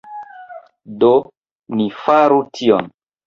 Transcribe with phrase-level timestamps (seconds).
[1.03, 1.09] Do,
[1.81, 2.91] ni faru tion!